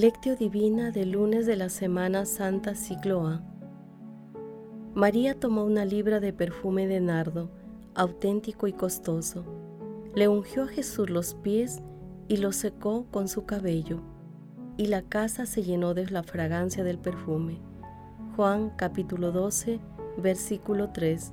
Lectio 0.00 0.34
Divina 0.34 0.90
del 0.90 1.12
lunes 1.12 1.46
de 1.46 1.54
la 1.54 1.68
Semana 1.68 2.26
Santa 2.26 2.74
Siglo 2.74 3.28
A. 3.28 3.44
María 4.92 5.38
tomó 5.38 5.62
una 5.62 5.84
libra 5.84 6.18
de 6.18 6.32
perfume 6.32 6.88
de 6.88 6.98
nardo, 6.98 7.48
auténtico 7.94 8.66
y 8.66 8.72
costoso. 8.72 9.44
Le 10.16 10.26
ungió 10.26 10.64
a 10.64 10.66
Jesús 10.66 11.10
los 11.10 11.34
pies 11.34 11.80
y 12.26 12.38
los 12.38 12.56
secó 12.56 13.06
con 13.12 13.28
su 13.28 13.46
cabello, 13.46 14.00
y 14.76 14.86
la 14.86 15.02
casa 15.02 15.46
se 15.46 15.62
llenó 15.62 15.94
de 15.94 16.10
la 16.10 16.24
fragancia 16.24 16.82
del 16.82 16.98
perfume. 16.98 17.60
Juan 18.34 18.70
capítulo 18.70 19.30
12, 19.30 19.78
versículo 20.18 20.90
3. 20.90 21.32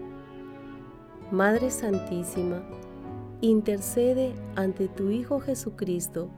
Madre 1.31 1.69
Santísima, 1.71 2.61
intercede 3.39 4.33
ante 4.57 4.89
tu 4.89 5.11
Hijo 5.11 5.39
Jesucristo 5.39 6.29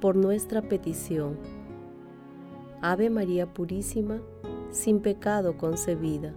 por 0.00 0.16
nuestra 0.16 0.60
petición. 0.60 1.38
Ave 2.82 3.10
María 3.10 3.54
Purísima, 3.54 4.20
sin 4.72 4.98
pecado 4.98 5.56
concebida. 5.56 6.34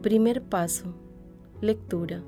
Primer 0.00 0.42
paso. 0.42 0.94
Lectura. 1.60 2.22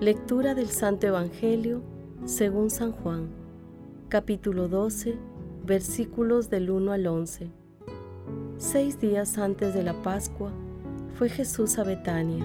Lectura 0.00 0.56
del 0.56 0.66
Santo 0.66 1.06
Evangelio 1.06 1.80
según 2.24 2.70
San 2.70 2.90
Juan, 2.90 3.28
capítulo 4.08 4.66
12, 4.66 5.16
versículos 5.64 6.50
del 6.50 6.70
1 6.70 6.90
al 6.90 7.06
11. 7.06 7.63
Seis 8.58 9.00
días 9.00 9.36
antes 9.36 9.74
de 9.74 9.82
la 9.82 9.94
Pascua 10.02 10.52
fue 11.14 11.28
Jesús 11.28 11.78
a 11.78 11.84
Betania, 11.84 12.44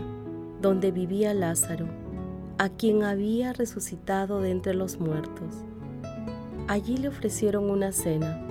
donde 0.60 0.92
vivía 0.92 1.36
Lázaro, 1.36 1.86
a 2.58 2.70
quien 2.70 3.04
había 3.04 3.54
resucitado 3.54 4.42
de 4.42 4.50
entre 4.50 4.74
los 4.74 5.00
muertos. 5.00 5.64
Allí 6.68 6.98
le 6.98 7.10
ofrecieron 7.10 7.70
una 7.70 7.92
cena. 7.92 8.42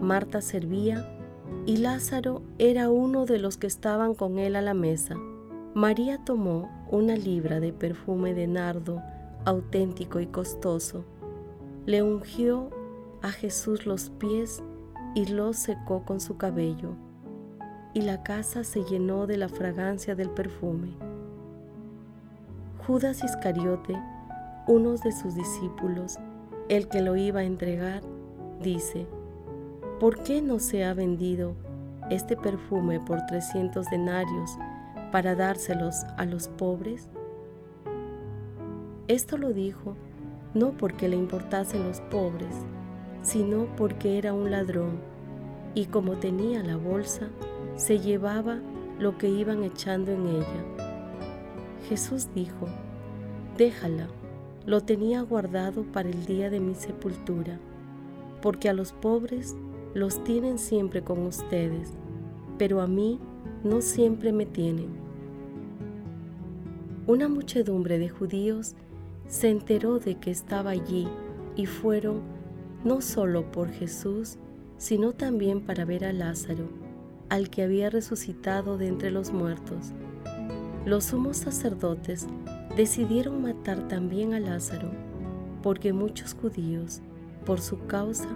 Marta 0.00 0.40
servía 0.40 1.08
y 1.66 1.78
Lázaro 1.78 2.42
era 2.58 2.90
uno 2.90 3.26
de 3.26 3.38
los 3.38 3.56
que 3.56 3.66
estaban 3.66 4.14
con 4.14 4.38
él 4.38 4.54
a 4.54 4.62
la 4.62 4.74
mesa. 4.74 5.16
María 5.74 6.18
tomó 6.24 6.70
una 6.90 7.16
libra 7.16 7.58
de 7.58 7.72
perfume 7.72 8.34
de 8.34 8.46
nardo 8.46 9.02
auténtico 9.44 10.20
y 10.20 10.26
costoso, 10.26 11.04
le 11.86 12.02
ungió 12.02 12.70
a 13.20 13.30
Jesús 13.30 13.86
los 13.86 14.10
pies 14.10 14.62
y 15.14 15.26
lo 15.26 15.52
secó 15.52 16.04
con 16.04 16.20
su 16.20 16.36
cabello, 16.36 16.94
y 17.94 18.02
la 18.02 18.22
casa 18.22 18.64
se 18.64 18.84
llenó 18.84 19.26
de 19.26 19.36
la 19.36 19.48
fragancia 19.48 20.14
del 20.14 20.30
perfume. 20.30 20.94
Judas 22.86 23.22
Iscariote, 23.22 23.94
uno 24.66 24.92
de 24.96 25.12
sus 25.12 25.34
discípulos, 25.34 26.18
el 26.68 26.88
que 26.88 27.02
lo 27.02 27.16
iba 27.16 27.40
a 27.40 27.44
entregar, 27.44 28.02
dice, 28.60 29.06
¿por 30.00 30.22
qué 30.22 30.40
no 30.40 30.58
se 30.58 30.84
ha 30.84 30.94
vendido 30.94 31.54
este 32.10 32.36
perfume 32.36 33.00
por 33.00 33.24
trescientos 33.26 33.86
denarios 33.90 34.58
para 35.10 35.34
dárselos 35.34 36.04
a 36.16 36.24
los 36.24 36.48
pobres? 36.48 37.08
Esto 39.08 39.36
lo 39.36 39.52
dijo 39.52 39.96
no 40.54 40.72
porque 40.72 41.08
le 41.08 41.16
importasen 41.16 41.84
los 41.84 42.00
pobres, 42.02 42.54
sino 43.22 43.66
porque 43.76 44.18
era 44.18 44.34
un 44.34 44.50
ladrón, 44.50 45.00
y 45.74 45.86
como 45.86 46.14
tenía 46.14 46.62
la 46.62 46.76
bolsa, 46.76 47.28
se 47.76 47.98
llevaba 47.98 48.60
lo 48.98 49.16
que 49.18 49.28
iban 49.28 49.62
echando 49.62 50.12
en 50.12 50.26
ella. 50.26 50.64
Jesús 51.88 52.28
dijo, 52.34 52.66
déjala, 53.56 54.08
lo 54.66 54.80
tenía 54.80 55.22
guardado 55.22 55.82
para 55.82 56.08
el 56.08 56.24
día 56.26 56.50
de 56.50 56.60
mi 56.60 56.74
sepultura, 56.74 57.58
porque 58.40 58.68
a 58.68 58.72
los 58.72 58.92
pobres 58.92 59.56
los 59.94 60.22
tienen 60.24 60.58
siempre 60.58 61.02
con 61.02 61.20
ustedes, 61.26 61.92
pero 62.58 62.80
a 62.80 62.86
mí 62.86 63.18
no 63.64 63.80
siempre 63.80 64.32
me 64.32 64.46
tienen. 64.46 64.88
Una 67.06 67.28
muchedumbre 67.28 67.98
de 67.98 68.08
judíos 68.08 68.74
se 69.26 69.50
enteró 69.50 69.98
de 69.98 70.16
que 70.16 70.30
estaba 70.30 70.70
allí 70.70 71.08
y 71.56 71.66
fueron 71.66 72.20
no 72.84 73.00
solo 73.00 73.50
por 73.50 73.70
Jesús, 73.70 74.38
sino 74.76 75.12
también 75.12 75.60
para 75.60 75.84
ver 75.84 76.04
a 76.04 76.12
Lázaro, 76.12 76.68
al 77.28 77.50
que 77.50 77.62
había 77.62 77.90
resucitado 77.90 78.78
de 78.78 78.88
entre 78.88 79.10
los 79.10 79.32
muertos. 79.32 79.92
Los 80.84 81.04
sumos 81.04 81.36
sacerdotes 81.36 82.26
decidieron 82.76 83.42
matar 83.42 83.86
también 83.88 84.34
a 84.34 84.40
Lázaro, 84.40 84.90
porque 85.62 85.92
muchos 85.92 86.34
judíos, 86.34 87.00
por 87.46 87.60
su 87.60 87.86
causa, 87.86 88.28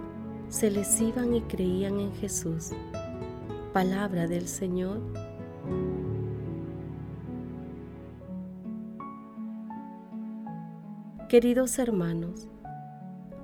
se 0.49 0.71
les 0.71 1.01
iban 1.01 1.33
y 1.33 1.41
creían 1.41 1.99
en 1.99 2.13
Jesús. 2.13 2.69
Palabra 3.73 4.27
del 4.27 4.47
Señor. 4.47 5.01
Queridos 11.27 11.77
hermanos, 11.77 12.47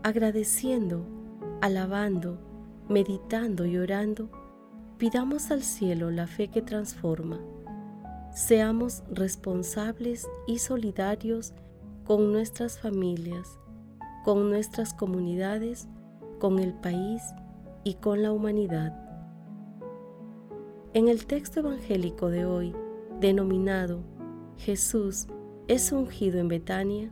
agradeciendo, 0.03 1.05
alabando, 1.61 2.37
meditando 2.89 3.65
y 3.65 3.77
orando, 3.77 4.29
pidamos 4.97 5.49
al 5.49 5.63
cielo 5.63 6.11
la 6.11 6.27
fe 6.27 6.49
que 6.49 6.61
transforma. 6.61 7.39
Seamos 8.33 9.03
responsables 9.09 10.27
y 10.45 10.59
solidarios 10.59 11.53
con 12.03 12.31
nuestras 12.33 12.79
familias, 12.79 13.57
con 14.25 14.49
nuestras 14.49 14.93
comunidades, 14.93 15.87
con 16.39 16.59
el 16.59 16.73
país 16.73 17.21
y 17.85 17.95
con 17.95 18.21
la 18.21 18.33
humanidad. 18.33 18.99
En 20.93 21.07
el 21.07 21.25
texto 21.25 21.61
evangélico 21.61 22.29
de 22.29 22.45
hoy, 22.45 22.75
denominado 23.19 24.03
Jesús 24.57 25.27
es 25.67 25.91
ungido 25.91 26.39
en 26.39 26.49
Betania, 26.49 27.11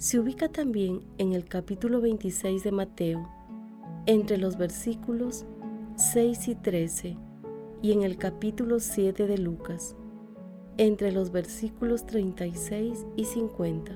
se 0.00 0.18
ubica 0.18 0.48
también 0.48 1.02
en 1.18 1.34
el 1.34 1.44
capítulo 1.44 2.00
26 2.00 2.64
de 2.64 2.72
Mateo, 2.72 3.28
entre 4.06 4.38
los 4.38 4.56
versículos 4.56 5.44
6 5.96 6.48
y 6.48 6.54
13, 6.54 7.18
y 7.82 7.92
en 7.92 8.02
el 8.02 8.16
capítulo 8.16 8.80
7 8.80 9.26
de 9.26 9.36
Lucas, 9.36 9.94
entre 10.78 11.12
los 11.12 11.32
versículos 11.32 12.06
36 12.06 13.04
y 13.14 13.26
50. 13.26 13.92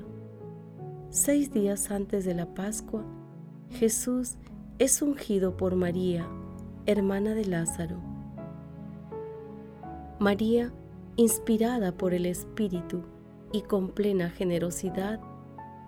Seis 1.08 1.50
días 1.54 1.90
antes 1.90 2.26
de 2.26 2.34
la 2.34 2.52
Pascua, 2.52 3.02
Jesús 3.70 4.34
es 4.78 5.00
ungido 5.00 5.56
por 5.56 5.74
María, 5.74 6.28
hermana 6.84 7.32
de 7.32 7.46
Lázaro. 7.46 7.96
María, 10.18 10.70
inspirada 11.16 11.96
por 11.96 12.12
el 12.12 12.26
Espíritu 12.26 13.04
y 13.52 13.62
con 13.62 13.88
plena 13.88 14.28
generosidad, 14.28 15.18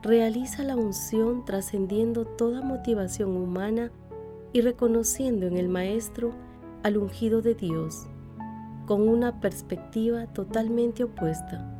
realiza 0.06 0.62
la 0.62 0.76
unción 0.76 1.44
trascendiendo 1.44 2.24
toda 2.24 2.62
motivación 2.62 3.36
humana 3.36 3.90
y 4.52 4.60
reconociendo 4.60 5.46
en 5.46 5.56
el 5.56 5.68
Maestro 5.68 6.32
al 6.84 6.96
ungido 6.96 7.42
de 7.42 7.54
Dios, 7.54 8.06
con 8.86 9.08
una 9.08 9.40
perspectiva 9.40 10.26
totalmente 10.28 11.02
opuesta. 11.02 11.72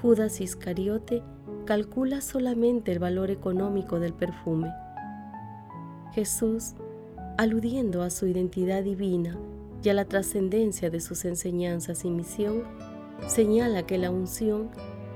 Judas 0.00 0.40
Iscariote 0.40 1.22
calcula 1.66 2.22
solamente 2.22 2.90
el 2.90 2.98
valor 2.98 3.30
económico 3.30 4.00
del 4.00 4.14
perfume. 4.14 4.72
Jesús, 6.12 6.72
aludiendo 7.36 8.02
a 8.02 8.10
su 8.10 8.26
identidad 8.26 8.82
divina 8.82 9.36
y 9.84 9.90
a 9.90 9.94
la 9.94 10.06
trascendencia 10.06 10.90
de 10.90 11.00
sus 11.00 11.24
enseñanzas 11.26 12.04
y 12.04 12.10
misión, 12.10 12.62
señala 13.26 13.84
que 13.84 13.98
la 13.98 14.10
unción 14.10 14.70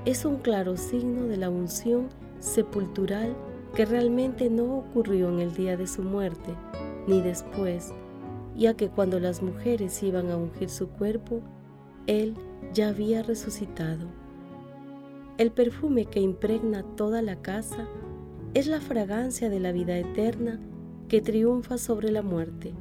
es 0.05 0.25
un 0.25 0.37
claro 0.37 0.77
signo 0.77 1.25
de 1.25 1.37
la 1.39 1.51
unción 1.51 2.09
sepultural 2.41 3.37
que 3.75 3.85
realmente 3.85 4.49
no 4.49 4.79
ocurrió 4.79 5.29
en 5.29 5.41
el 5.41 5.55
día 5.55 5.77
de 5.77 5.87
su 5.87 6.03
muerte, 6.03 6.55
ni 7.07 7.21
después, 7.21 7.93
ya 8.57 8.75
que 8.75 8.89
cuando 8.89 9.21
las 9.21 9.43
mujeres 9.43 10.03
iban 10.03 10.31
a 10.31 10.37
ungir 10.37 10.71
su 10.71 10.89
cuerpo, 10.89 11.41
Él 12.07 12.35
ya 12.73 12.89
había 12.89 13.23
resucitado. 13.23 14.07
El 15.39 15.53
perfume 15.53 16.07
que 16.07 16.21
impregna 16.21 16.83
toda 16.83 17.21
la 17.21 17.37
casa 17.37 17.87
es 18.55 18.67
la 18.67 18.81
fragancia 18.81 19.51
de 19.51 19.61
la 19.61 19.73
vida 19.73 19.99
eterna 19.99 20.59
que 21.09 21.21
triunfa 21.21 21.77
sobre 21.77 22.11
la 22.11 22.23
muerte, 22.23 22.73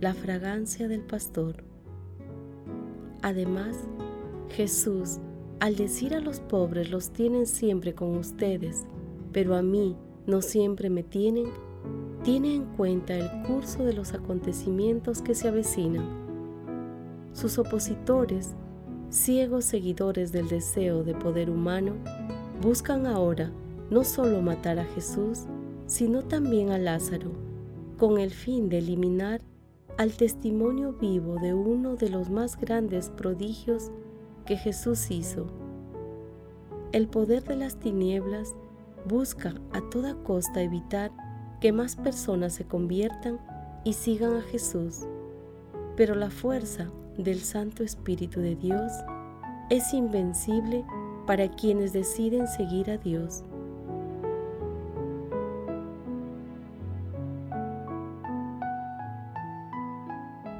la 0.00 0.14
fragancia 0.14 0.86
del 0.86 1.00
pastor. 1.00 1.64
Además, 3.20 3.76
Jesús, 4.50 5.18
al 5.60 5.74
decir 5.74 6.14
a 6.14 6.20
los 6.20 6.38
pobres 6.40 6.90
los 6.90 7.10
tienen 7.10 7.46
siempre 7.46 7.94
con 7.94 8.16
ustedes, 8.16 8.84
pero 9.32 9.56
a 9.56 9.62
mí 9.62 9.96
no 10.26 10.40
siempre 10.40 10.88
me 10.88 11.02
tienen, 11.02 11.46
tiene 12.22 12.54
en 12.54 12.64
cuenta 12.76 13.16
el 13.16 13.28
curso 13.42 13.84
de 13.84 13.92
los 13.92 14.14
acontecimientos 14.14 15.20
que 15.20 15.34
se 15.34 15.48
avecinan. 15.48 16.06
Sus 17.32 17.58
opositores, 17.58 18.54
ciegos 19.10 19.64
seguidores 19.64 20.30
del 20.30 20.48
deseo 20.48 21.02
de 21.02 21.14
poder 21.14 21.50
humano, 21.50 21.94
buscan 22.62 23.06
ahora 23.06 23.50
no 23.90 24.04
solo 24.04 24.42
matar 24.42 24.78
a 24.78 24.84
Jesús, 24.84 25.46
sino 25.86 26.22
también 26.22 26.70
a 26.70 26.78
Lázaro, 26.78 27.32
con 27.96 28.18
el 28.18 28.30
fin 28.30 28.68
de 28.68 28.78
eliminar 28.78 29.40
al 29.96 30.12
testimonio 30.12 30.92
vivo 30.92 31.36
de 31.40 31.54
uno 31.54 31.96
de 31.96 32.10
los 32.10 32.30
más 32.30 32.56
grandes 32.56 33.10
prodigios 33.10 33.90
que 34.48 34.56
Jesús 34.56 35.10
hizo. 35.10 35.46
El 36.92 37.06
poder 37.06 37.44
de 37.44 37.54
las 37.54 37.76
tinieblas 37.76 38.54
busca 39.06 39.52
a 39.74 39.82
toda 39.90 40.14
costa 40.24 40.62
evitar 40.62 41.12
que 41.60 41.70
más 41.70 41.96
personas 41.96 42.54
se 42.54 42.64
conviertan 42.64 43.38
y 43.84 43.92
sigan 43.92 44.36
a 44.36 44.40
Jesús, 44.40 45.00
pero 45.96 46.14
la 46.14 46.30
fuerza 46.30 46.90
del 47.18 47.40
Santo 47.40 47.84
Espíritu 47.84 48.40
de 48.40 48.56
Dios 48.56 48.90
es 49.68 49.92
invencible 49.92 50.82
para 51.26 51.50
quienes 51.50 51.92
deciden 51.92 52.48
seguir 52.48 52.90
a 52.90 52.96
Dios. 52.96 53.44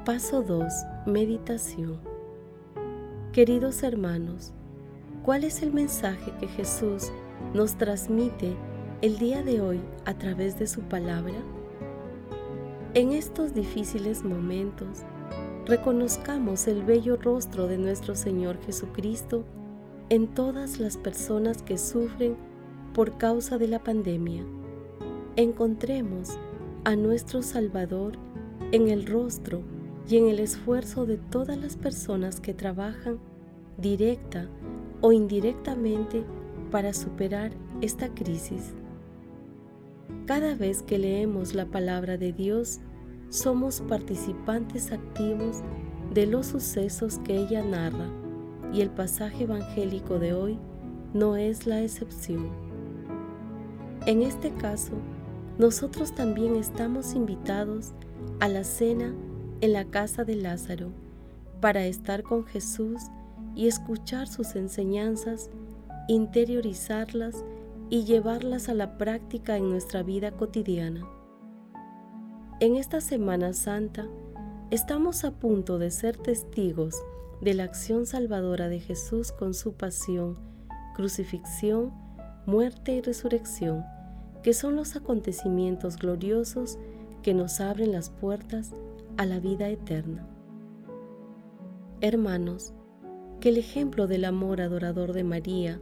Paso 0.05 0.43
2. 0.43 0.63
Meditación. 1.07 2.08
Queridos 3.39 3.83
hermanos, 3.83 4.51
¿cuál 5.23 5.45
es 5.45 5.61
el 5.61 5.71
mensaje 5.71 6.33
que 6.41 6.47
Jesús 6.49 7.09
nos 7.53 7.77
transmite 7.77 8.53
el 9.01 9.17
día 9.17 9.43
de 9.43 9.61
hoy 9.61 9.79
a 10.03 10.13
través 10.17 10.59
de 10.59 10.67
su 10.67 10.81
palabra? 10.81 11.41
En 12.95 13.13
estos 13.13 13.53
difíciles 13.53 14.25
momentos, 14.25 15.03
reconozcamos 15.65 16.67
el 16.67 16.83
bello 16.83 17.15
rostro 17.15 17.67
de 17.67 17.77
nuestro 17.77 18.13
Señor 18.13 18.57
Jesucristo 18.65 19.45
en 20.09 20.27
todas 20.27 20.77
las 20.81 20.97
personas 20.97 21.63
que 21.63 21.77
sufren 21.77 22.35
por 22.93 23.17
causa 23.17 23.57
de 23.57 23.69
la 23.69 23.81
pandemia. 23.81 24.43
Encontremos 25.37 26.37
a 26.83 26.97
nuestro 26.97 27.41
Salvador 27.41 28.17
en 28.73 28.89
el 28.89 29.07
rostro 29.07 29.61
y 30.09 30.17
en 30.17 30.27
el 30.27 30.39
esfuerzo 30.39 31.05
de 31.05 31.15
todas 31.15 31.57
las 31.57 31.77
personas 31.77 32.41
que 32.41 32.53
trabajan 32.53 33.28
directa 33.81 34.47
o 35.01 35.11
indirectamente 35.11 36.23
para 36.71 36.93
superar 36.93 37.51
esta 37.81 38.09
crisis. 38.09 38.73
Cada 40.25 40.55
vez 40.55 40.81
que 40.81 40.99
leemos 40.99 41.55
la 41.55 41.65
palabra 41.65 42.17
de 42.17 42.33
Dios, 42.33 42.79
somos 43.29 43.81
participantes 43.81 44.91
activos 44.91 45.61
de 46.13 46.25
los 46.25 46.47
sucesos 46.47 47.19
que 47.19 47.37
ella 47.37 47.63
narra 47.63 48.09
y 48.73 48.81
el 48.81 48.89
pasaje 48.89 49.43
evangélico 49.43 50.19
de 50.19 50.33
hoy 50.33 50.59
no 51.13 51.35
es 51.35 51.65
la 51.65 51.81
excepción. 51.81 52.49
En 54.05 54.21
este 54.21 54.51
caso, 54.51 54.93
nosotros 55.57 56.13
también 56.13 56.55
estamos 56.55 57.13
invitados 57.13 57.93
a 58.39 58.47
la 58.47 58.63
cena 58.63 59.13
en 59.61 59.73
la 59.73 59.85
casa 59.85 60.23
de 60.23 60.35
Lázaro 60.35 60.91
para 61.59 61.85
estar 61.85 62.23
con 62.23 62.45
Jesús 62.45 63.01
y 63.55 63.67
escuchar 63.67 64.27
sus 64.27 64.55
enseñanzas, 64.55 65.49
interiorizarlas 66.07 67.43
y 67.89 68.03
llevarlas 68.03 68.69
a 68.69 68.73
la 68.73 68.97
práctica 68.97 69.57
en 69.57 69.69
nuestra 69.69 70.03
vida 70.03 70.31
cotidiana. 70.31 71.07
En 72.59 72.75
esta 72.75 73.01
Semana 73.01 73.53
Santa 73.53 74.07
estamos 74.69 75.23
a 75.23 75.31
punto 75.31 75.79
de 75.79 75.91
ser 75.91 76.17
testigos 76.17 76.95
de 77.41 77.53
la 77.53 77.63
acción 77.63 78.05
salvadora 78.05 78.67
de 78.67 78.79
Jesús 78.79 79.31
con 79.31 79.53
su 79.53 79.73
pasión, 79.73 80.37
crucifixión, 80.95 81.93
muerte 82.45 82.93
y 82.93 83.01
resurrección, 83.01 83.85
que 84.43 84.53
son 84.53 84.75
los 84.75 84.95
acontecimientos 84.95 85.97
gloriosos 85.97 86.77
que 87.23 87.33
nos 87.33 87.59
abren 87.59 87.91
las 87.91 88.09
puertas 88.09 88.71
a 89.17 89.25
la 89.25 89.39
vida 89.39 89.69
eterna. 89.69 90.27
Hermanos, 92.01 92.73
que 93.39 93.49
el 93.49 93.57
ejemplo 93.57 94.07
del 94.07 94.25
amor 94.25 94.61
adorador 94.61 95.13
de 95.13 95.23
María 95.23 95.79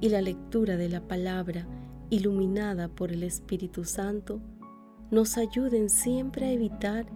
y 0.00 0.10
la 0.10 0.20
lectura 0.20 0.76
de 0.76 0.88
la 0.88 1.00
palabra 1.00 1.66
iluminada 2.10 2.88
por 2.88 3.12
el 3.12 3.22
Espíritu 3.22 3.84
Santo 3.84 4.40
nos 5.10 5.38
ayuden 5.38 5.88
siempre 5.88 6.46
a 6.46 6.52
evitar 6.52 7.06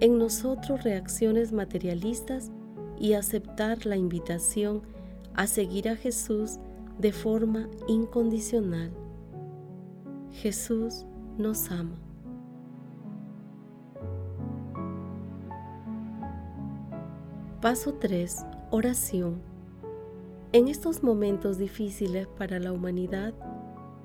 en 0.00 0.18
nosotros 0.18 0.82
reacciones 0.82 1.52
materialistas 1.52 2.50
y 2.98 3.14
aceptar 3.14 3.86
la 3.86 3.96
invitación 3.96 4.82
a 5.34 5.46
seguir 5.46 5.88
a 5.88 5.96
Jesús 5.96 6.58
de 6.98 7.12
forma 7.12 7.68
incondicional. 7.88 8.92
Jesús 10.32 11.06
nos 11.38 11.70
ama. 11.70 11.96
Paso 17.60 17.94
3. 17.94 18.44
Oración. 18.72 19.42
En 20.52 20.68
estos 20.68 21.02
momentos 21.02 21.58
difíciles 21.58 22.28
para 22.28 22.60
la 22.60 22.70
humanidad, 22.70 23.34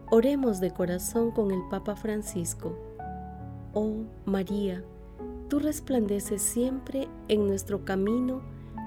oremos 0.09 0.59
de 0.59 0.71
corazón 0.71 1.29
con 1.29 1.51
el 1.51 1.61
Papa 1.69 1.95
Francisco. 1.95 2.75
Oh 3.75 4.05
María, 4.25 4.83
tú 5.49 5.59
resplandeces 5.59 6.41
siempre 6.41 7.07
en 7.27 7.45
nuestro 7.45 7.85
camino 7.85 8.41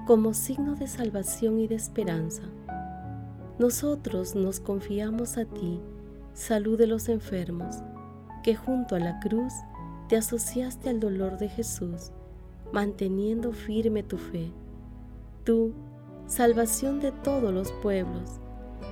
como 0.04 0.34
signo 0.34 0.74
de 0.74 0.88
salvación 0.88 1.60
y 1.60 1.68
de 1.68 1.76
esperanza. 1.76 2.42
Nosotros 3.60 4.34
nos 4.34 4.58
confiamos 4.58 5.38
a 5.38 5.44
ti, 5.44 5.80
salud 6.32 6.76
de 6.76 6.88
los 6.88 7.08
enfermos, 7.08 7.76
que 8.42 8.56
junto 8.56 8.96
a 8.96 8.98
la 8.98 9.20
cruz 9.20 9.52
te 10.08 10.16
asociaste 10.16 10.90
al 10.90 10.98
dolor 10.98 11.38
de 11.38 11.48
Jesús, 11.48 12.10
manteniendo 12.72 13.52
firme 13.52 14.02
tu 14.02 14.18
fe. 14.18 14.50
Tú, 15.44 15.72
salvación 16.26 17.00
de 17.00 17.12
todos 17.12 17.52
los 17.52 17.72
pueblos. 17.82 18.40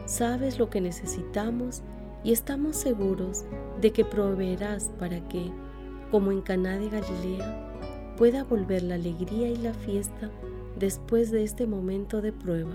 Sabes 0.06 0.58
lo 0.58 0.70
que 0.70 0.80
necesitamos 0.80 1.82
y 2.24 2.32
estamos 2.32 2.76
seguros 2.76 3.44
de 3.80 3.92
que 3.92 4.04
proveerás 4.04 4.90
para 4.98 5.26
que, 5.28 5.50
como 6.10 6.32
en 6.32 6.40
Caná 6.40 6.78
de 6.78 6.88
Galilea, 6.88 8.14
pueda 8.16 8.44
volver 8.44 8.82
la 8.82 8.94
alegría 8.94 9.48
y 9.48 9.56
la 9.56 9.74
fiesta 9.74 10.30
después 10.78 11.30
de 11.30 11.44
este 11.44 11.66
momento 11.66 12.22
de 12.22 12.32
prueba. 12.32 12.74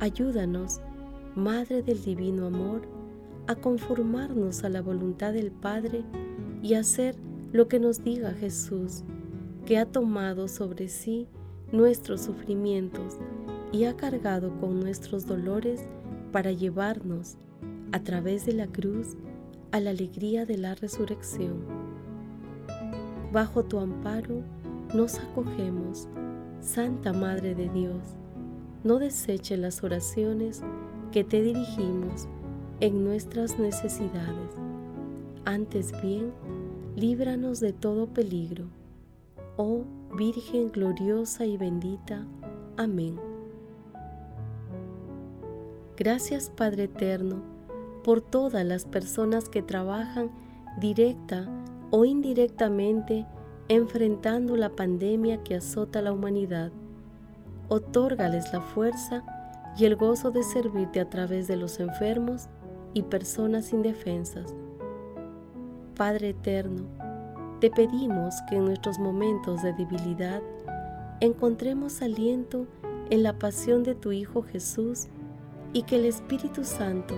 Ayúdanos, 0.00 0.80
Madre 1.34 1.82
del 1.82 2.02
Divino 2.02 2.46
Amor, 2.46 2.82
a 3.46 3.56
conformarnos 3.56 4.62
a 4.64 4.68
la 4.68 4.82
voluntad 4.82 5.32
del 5.32 5.50
Padre 5.50 6.04
y 6.62 6.74
hacer 6.74 7.16
lo 7.52 7.68
que 7.68 7.80
nos 7.80 8.04
diga 8.04 8.32
Jesús, 8.32 9.04
que 9.64 9.78
ha 9.78 9.86
tomado 9.86 10.48
sobre 10.48 10.88
sí 10.88 11.26
nuestros 11.72 12.22
sufrimientos 12.22 13.18
y 13.72 13.84
ha 13.84 13.96
cargado 13.96 14.58
con 14.60 14.80
nuestros 14.80 15.26
dolores 15.26 15.80
para 16.32 16.52
llevarnos 16.52 17.36
a 17.92 18.00
través 18.00 18.46
de 18.46 18.52
la 18.52 18.66
cruz 18.66 19.16
a 19.72 19.80
la 19.80 19.90
alegría 19.90 20.46
de 20.46 20.56
la 20.56 20.74
resurrección. 20.74 21.64
Bajo 23.32 23.64
tu 23.64 23.78
amparo 23.78 24.42
nos 24.94 25.18
acogemos, 25.18 26.08
Santa 26.60 27.12
Madre 27.12 27.54
de 27.54 27.68
Dios. 27.68 28.16
No 28.84 28.98
deseche 28.98 29.56
las 29.56 29.84
oraciones 29.84 30.62
que 31.12 31.24
te 31.24 31.42
dirigimos 31.42 32.26
en 32.80 33.04
nuestras 33.04 33.58
necesidades. 33.58 34.54
Antes 35.44 35.92
bien, 36.00 36.32
líbranos 36.96 37.60
de 37.60 37.72
todo 37.72 38.06
peligro. 38.06 38.66
Oh 39.56 39.84
Virgen 40.18 40.72
gloriosa 40.72 41.46
y 41.46 41.56
bendita. 41.56 42.26
Amén. 42.76 43.20
Gracias 45.96 46.50
Padre 46.50 46.84
Eterno 46.84 47.36
por 48.02 48.20
todas 48.20 48.66
las 48.66 48.84
personas 48.84 49.48
que 49.48 49.62
trabajan 49.62 50.32
directa 50.80 51.48
o 51.92 52.04
indirectamente 52.04 53.26
enfrentando 53.68 54.56
la 54.56 54.70
pandemia 54.70 55.44
que 55.44 55.54
azota 55.54 56.02
la 56.02 56.12
humanidad. 56.12 56.72
Otórgales 57.68 58.52
la 58.52 58.60
fuerza 58.60 59.22
y 59.78 59.84
el 59.84 59.94
gozo 59.94 60.32
de 60.32 60.42
servirte 60.42 60.98
a 60.98 61.08
través 61.08 61.46
de 61.46 61.54
los 61.54 61.78
enfermos 61.78 62.48
y 62.92 63.02
personas 63.02 63.72
indefensas. 63.72 64.52
Padre 65.94 66.30
eterno, 66.30 66.88
te 67.60 67.70
pedimos 67.70 68.36
que 68.48 68.56
en 68.56 68.66
nuestros 68.66 69.00
momentos 69.00 69.62
de 69.62 69.72
debilidad 69.72 70.42
encontremos 71.20 72.02
aliento 72.02 72.66
en 73.10 73.24
la 73.24 73.36
pasión 73.36 73.82
de 73.82 73.96
tu 73.96 74.12
Hijo 74.12 74.42
Jesús 74.42 75.08
y 75.72 75.82
que 75.82 75.96
el 75.96 76.04
Espíritu 76.04 76.62
Santo 76.62 77.16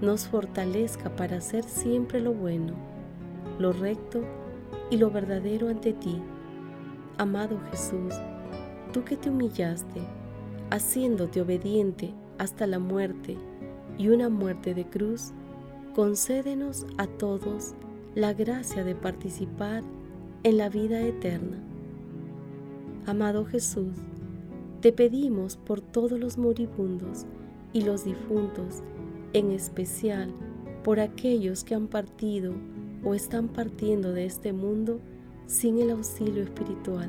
nos 0.00 0.26
fortalezca 0.26 1.14
para 1.14 1.36
hacer 1.36 1.64
siempre 1.64 2.20
lo 2.20 2.32
bueno, 2.32 2.72
lo 3.58 3.72
recto 3.72 4.22
y 4.90 4.96
lo 4.96 5.10
verdadero 5.10 5.68
ante 5.68 5.92
ti. 5.92 6.22
Amado 7.18 7.60
Jesús, 7.70 8.14
tú 8.94 9.04
que 9.04 9.18
te 9.18 9.28
humillaste, 9.28 10.00
haciéndote 10.70 11.42
obediente 11.42 12.14
hasta 12.38 12.66
la 12.66 12.78
muerte 12.78 13.36
y 13.98 14.08
una 14.08 14.30
muerte 14.30 14.72
de 14.72 14.86
cruz, 14.86 15.32
concédenos 15.94 16.86
a 16.96 17.06
todos 17.06 17.74
la 18.14 18.34
gracia 18.34 18.84
de 18.84 18.94
participar 18.94 19.82
en 20.42 20.58
la 20.58 20.68
vida 20.68 21.00
eterna. 21.00 21.58
Amado 23.06 23.46
Jesús, 23.46 23.94
te 24.82 24.92
pedimos 24.92 25.56
por 25.56 25.80
todos 25.80 26.20
los 26.20 26.36
moribundos 26.36 27.24
y 27.72 27.82
los 27.82 28.04
difuntos, 28.04 28.82
en 29.32 29.50
especial 29.50 30.30
por 30.84 31.00
aquellos 31.00 31.64
que 31.64 31.74
han 31.74 31.86
partido 31.86 32.52
o 33.02 33.14
están 33.14 33.48
partiendo 33.48 34.12
de 34.12 34.26
este 34.26 34.52
mundo 34.52 35.00
sin 35.46 35.78
el 35.78 35.90
auxilio 35.90 36.42
espiritual, 36.42 37.08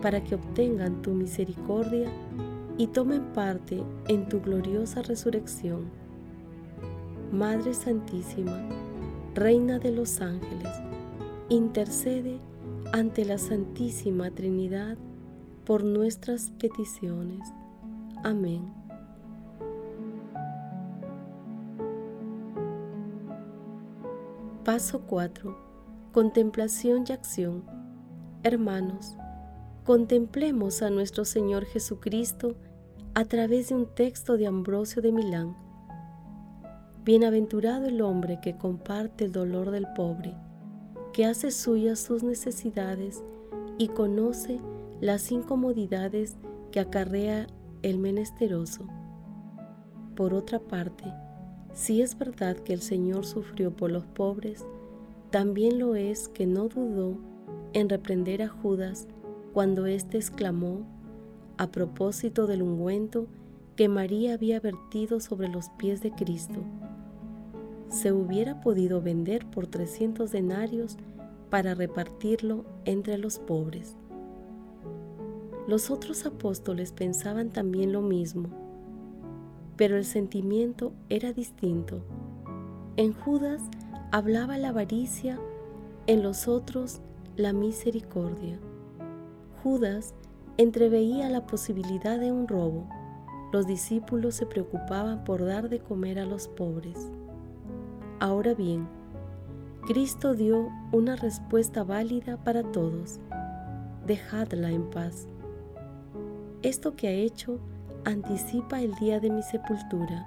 para 0.00 0.24
que 0.24 0.36
obtengan 0.36 1.02
tu 1.02 1.10
misericordia 1.10 2.10
y 2.78 2.86
tomen 2.86 3.22
parte 3.34 3.82
en 4.08 4.28
tu 4.28 4.40
gloriosa 4.40 5.02
resurrección. 5.02 5.90
Madre 7.32 7.74
Santísima, 7.74 8.66
Reina 9.36 9.78
de 9.78 9.92
los 9.92 10.22
ángeles, 10.22 10.72
intercede 11.50 12.38
ante 12.94 13.26
la 13.26 13.36
Santísima 13.36 14.30
Trinidad 14.30 14.96
por 15.66 15.84
nuestras 15.84 16.52
peticiones. 16.52 17.46
Amén. 18.24 18.72
Paso 24.64 25.02
4. 25.02 25.54
Contemplación 26.12 27.04
y 27.06 27.12
acción. 27.12 27.62
Hermanos, 28.42 29.18
contemplemos 29.84 30.80
a 30.80 30.88
nuestro 30.88 31.26
Señor 31.26 31.66
Jesucristo 31.66 32.56
a 33.12 33.26
través 33.26 33.68
de 33.68 33.74
un 33.74 33.84
texto 33.84 34.38
de 34.38 34.46
Ambrosio 34.46 35.02
de 35.02 35.12
Milán. 35.12 35.65
Bienaventurado 37.06 37.86
el 37.86 38.00
hombre 38.00 38.40
que 38.42 38.56
comparte 38.56 39.26
el 39.26 39.30
dolor 39.30 39.70
del 39.70 39.86
pobre, 39.94 40.34
que 41.12 41.24
hace 41.24 41.52
suyas 41.52 42.00
sus 42.00 42.24
necesidades 42.24 43.22
y 43.78 43.86
conoce 43.86 44.58
las 45.00 45.30
incomodidades 45.30 46.36
que 46.72 46.80
acarrea 46.80 47.46
el 47.82 47.98
menesteroso. 47.98 48.88
Por 50.16 50.34
otra 50.34 50.58
parte, 50.58 51.04
si 51.72 52.02
es 52.02 52.18
verdad 52.18 52.56
que 52.56 52.72
el 52.72 52.82
Señor 52.82 53.24
sufrió 53.24 53.70
por 53.70 53.92
los 53.92 54.04
pobres, 54.06 54.66
también 55.30 55.78
lo 55.78 55.94
es 55.94 56.26
que 56.26 56.44
no 56.44 56.66
dudó 56.66 57.18
en 57.72 57.88
reprender 57.88 58.42
a 58.42 58.48
Judas 58.48 59.06
cuando 59.54 59.86
éste 59.86 60.16
exclamó, 60.16 60.84
a 61.56 61.70
propósito 61.70 62.48
del 62.48 62.62
ungüento 62.62 63.28
que 63.76 63.88
María 63.88 64.34
había 64.34 64.58
vertido 64.58 65.20
sobre 65.20 65.46
los 65.46 65.68
pies 65.78 66.00
de 66.02 66.10
Cristo, 66.10 66.64
se 67.88 68.12
hubiera 68.12 68.60
podido 68.60 69.00
vender 69.00 69.46
por 69.46 69.66
300 69.66 70.30
denarios 70.32 70.96
para 71.50 71.74
repartirlo 71.74 72.64
entre 72.84 73.18
los 73.18 73.38
pobres. 73.38 73.96
Los 75.66 75.90
otros 75.90 76.26
apóstoles 76.26 76.92
pensaban 76.92 77.50
también 77.50 77.92
lo 77.92 78.00
mismo, 78.00 78.48
pero 79.76 79.96
el 79.96 80.04
sentimiento 80.04 80.92
era 81.08 81.32
distinto. 81.32 82.02
En 82.96 83.12
Judas 83.12 83.62
hablaba 84.12 84.58
la 84.58 84.68
avaricia, 84.68 85.38
en 86.06 86.22
los 86.22 86.48
otros 86.48 87.00
la 87.36 87.52
misericordia. 87.52 88.58
Judas 89.62 90.14
entreveía 90.56 91.28
la 91.28 91.46
posibilidad 91.46 92.18
de 92.18 92.32
un 92.32 92.46
robo. 92.46 92.88
Los 93.52 93.66
discípulos 93.66 94.36
se 94.36 94.46
preocupaban 94.46 95.24
por 95.24 95.44
dar 95.44 95.68
de 95.68 95.80
comer 95.80 96.18
a 96.18 96.24
los 96.24 96.48
pobres. 96.48 97.10
Ahora 98.20 98.54
bien, 98.54 98.88
Cristo 99.86 100.34
dio 100.34 100.68
una 100.92 101.16
respuesta 101.16 101.84
válida 101.84 102.36
para 102.42 102.62
todos. 102.62 103.20
Dejadla 104.06 104.70
en 104.70 104.88
paz 104.90 105.28
esto 106.66 106.96
que 106.96 107.06
ha 107.06 107.12
hecho 107.12 107.60
anticipa 108.04 108.80
el 108.80 108.92
día 108.96 109.20
de 109.20 109.30
mi 109.30 109.42
sepultura. 109.42 110.26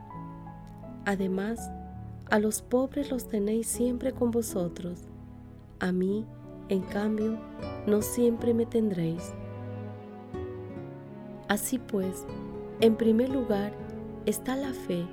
Además, 1.06 1.70
a 2.30 2.40
los 2.40 2.62
pobres 2.62 3.12
los 3.12 3.28
tenéis 3.28 3.68
siempre 3.68 4.14
con 4.14 4.32
vosotros. 4.32 5.02
A 5.80 5.92
mí, 5.92 6.26
en 6.70 6.82
cambio, 6.82 7.38
no 7.88 8.02
siempre 8.02 8.54
me 8.54 8.66
tendréis. 8.66 9.34
Así 11.50 11.78
pues, 11.78 12.26
en 12.80 12.96
primer 12.96 13.30
lugar 13.30 13.74
está 14.26 14.56
la 14.56 14.72
fe 14.72 15.06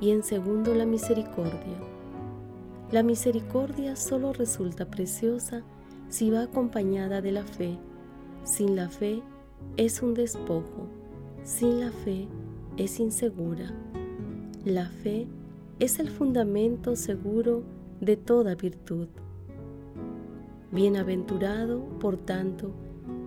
y 0.00 0.10
en 0.10 0.24
segundo 0.24 0.74
la 0.74 0.86
misericordia. 0.86 1.93
La 2.94 3.02
misericordia 3.02 3.96
solo 3.96 4.32
resulta 4.32 4.88
preciosa 4.88 5.64
si 6.08 6.30
va 6.30 6.42
acompañada 6.42 7.20
de 7.20 7.32
la 7.32 7.42
fe. 7.42 7.76
Sin 8.44 8.76
la 8.76 8.88
fe, 8.88 9.20
es 9.76 10.00
un 10.00 10.14
despojo. 10.14 10.86
Sin 11.42 11.80
la 11.80 11.90
fe 11.90 12.28
es 12.76 13.00
insegura. 13.00 13.74
La 14.64 14.86
fe 14.86 15.26
es 15.80 15.98
el 15.98 16.08
fundamento 16.08 16.94
seguro 16.94 17.64
de 18.00 18.16
toda 18.16 18.54
virtud. 18.54 19.08
Bienaventurado, 20.70 21.82
por 21.98 22.16
tanto, 22.16 22.70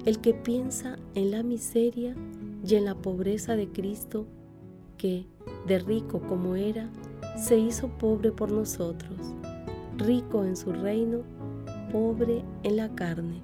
el 0.06 0.20
que 0.20 0.34
piensa 0.34 0.98
en 1.14 1.32
la 1.32 1.44
miseria 1.44 2.16
y 2.66 2.76
en 2.76 2.86
la 2.86 2.96
pobreza 2.96 3.58
de 3.58 3.68
Cristo, 3.68 4.28
que, 4.98 5.26
de 5.68 5.80
rico 5.80 6.22
como 6.22 6.56
era, 6.56 6.90
se 7.38 7.60
hizo 7.60 7.90
pobre 7.90 8.32
por 8.32 8.50
nosotros, 8.50 9.36
rico 9.98 10.44
en 10.44 10.56
su 10.56 10.72
reino, 10.72 11.20
pobre 11.92 12.44
en 12.64 12.78
la 12.78 12.94
carne, 12.96 13.42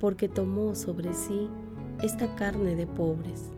porque 0.00 0.28
tomó 0.28 0.74
sobre 0.74 1.14
sí 1.14 1.48
esta 2.02 2.34
carne 2.36 2.76
de 2.76 2.86
pobres. 2.86 3.50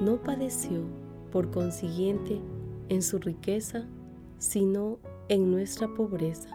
No 0.00 0.16
padeció, 0.16 0.82
por 1.30 1.50
consiguiente, 1.50 2.40
en 2.88 3.02
su 3.02 3.18
riqueza, 3.18 3.86
sino 4.38 4.98
en 5.28 5.50
nuestra 5.50 5.88
pobreza. 5.88 6.48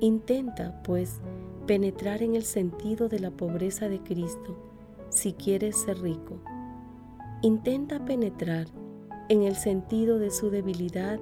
Intenta, 0.00 0.82
pues, 0.82 1.20
penetrar 1.66 2.22
en 2.22 2.36
el 2.36 2.44
sentido 2.44 3.08
de 3.08 3.18
la 3.18 3.30
pobreza 3.30 3.88
de 3.88 4.00
Cristo 4.00 4.56
si 5.08 5.32
quieres 5.32 5.76
ser 5.76 6.00
rico. 6.00 6.38
Intenta 7.42 8.04
penetrar 8.04 8.66
en 9.28 9.42
el 9.42 9.56
sentido 9.56 10.18
de 10.18 10.30
su 10.30 10.50
debilidad 10.50 11.18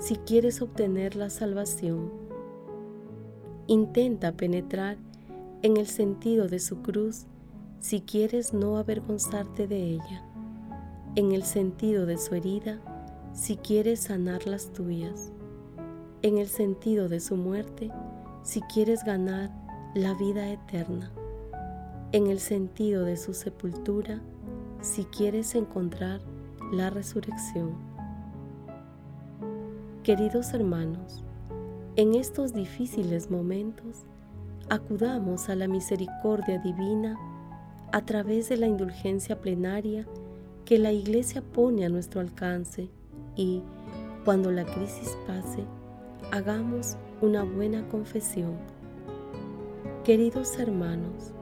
si 0.00 0.16
quieres 0.16 0.62
obtener 0.62 1.14
la 1.14 1.28
salvación. 1.28 2.10
Intenta 3.66 4.32
penetrar 4.32 4.96
en 5.62 5.76
el 5.76 5.86
sentido 5.86 6.48
de 6.48 6.58
su 6.58 6.80
cruz 6.80 7.26
si 7.80 8.00
quieres 8.00 8.54
no 8.54 8.78
avergonzarte 8.78 9.68
de 9.68 9.90
ella, 9.90 10.24
en 11.16 11.32
el 11.32 11.42
sentido 11.44 12.06
de 12.06 12.16
su 12.16 12.34
herida 12.34 12.80
si 13.34 13.56
quieres 13.56 14.00
sanar 14.00 14.46
las 14.46 14.72
tuyas, 14.72 15.32
en 16.22 16.38
el 16.38 16.48
sentido 16.48 17.08
de 17.08 17.20
su 17.20 17.36
muerte 17.36 17.90
si 18.42 18.62
quieres 18.62 19.04
ganar 19.04 19.50
la 19.94 20.14
vida 20.14 20.48
eterna, 20.48 21.12
en 22.12 22.26
el 22.26 22.40
sentido 22.40 23.04
de 23.04 23.18
su 23.18 23.34
sepultura 23.34 24.22
si 24.80 25.04
quieres 25.04 25.54
encontrar 25.54 26.22
la 26.72 26.88
resurrección. 26.88 27.89
Queridos 30.02 30.54
hermanos, 30.54 31.22
en 31.96 32.14
estos 32.14 32.54
difíciles 32.54 33.30
momentos, 33.30 34.06
acudamos 34.70 35.50
a 35.50 35.54
la 35.54 35.68
misericordia 35.68 36.58
divina 36.58 37.18
a 37.92 38.04
través 38.06 38.48
de 38.48 38.56
la 38.56 38.66
indulgencia 38.66 39.40
plenaria 39.40 40.06
que 40.64 40.78
la 40.78 40.92
Iglesia 40.92 41.42
pone 41.42 41.84
a 41.84 41.90
nuestro 41.90 42.20
alcance 42.20 42.88
y, 43.36 43.62
cuando 44.24 44.50
la 44.50 44.64
crisis 44.64 45.16
pase, 45.26 45.64
hagamos 46.32 46.96
una 47.20 47.42
buena 47.42 47.86
confesión, 47.88 48.56
Queridos 50.04 50.58
hermanos, 50.58 51.34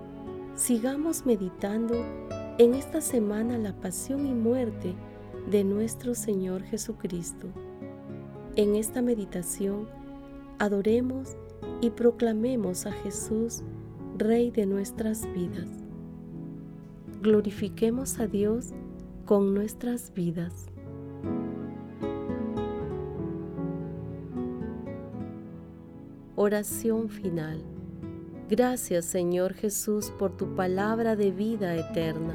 sigamos 0.56 1.24
meditando 1.24 1.94
en 2.58 2.74
esta 2.74 3.00
semana 3.00 3.56
la 3.56 3.72
pasión 3.72 4.26
y 4.26 4.34
muerte 4.34 4.96
de 5.48 5.62
nuestro 5.62 6.16
Señor 6.16 6.64
Jesucristo. 6.64 7.46
En 8.58 8.74
esta 8.74 9.02
meditación, 9.02 9.86
adoremos 10.58 11.36
y 11.80 11.90
proclamemos 11.90 12.86
a 12.86 12.90
Jesús, 12.90 13.62
Rey 14.16 14.50
de 14.50 14.66
nuestras 14.66 15.32
vidas. 15.32 15.68
Glorifiquemos 17.22 18.18
a 18.18 18.26
Dios 18.26 18.70
con 19.26 19.54
nuestras 19.54 20.12
vidas. 20.12 20.66
Oración 26.34 27.10
final. 27.10 27.62
Gracias 28.50 29.04
Señor 29.04 29.54
Jesús 29.54 30.12
por 30.18 30.36
tu 30.36 30.56
palabra 30.56 31.14
de 31.14 31.30
vida 31.30 31.76
eterna. 31.76 32.34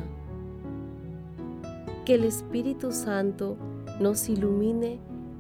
Que 2.06 2.14
el 2.16 2.24
Espíritu 2.24 2.94
Santo 2.94 3.58
nos 4.00 4.30
ilumine 4.30 5.02